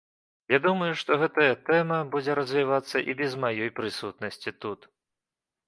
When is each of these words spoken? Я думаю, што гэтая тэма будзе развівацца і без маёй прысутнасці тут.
Я 0.55 0.59
думаю, 0.63 0.87
што 1.01 1.17
гэтая 1.23 1.49
тэма 1.67 1.99
будзе 2.17 2.39
развівацца 2.41 2.97
і 3.13 3.17
без 3.21 3.39
маёй 3.47 3.73
прысутнасці 3.81 4.59
тут. 4.67 4.93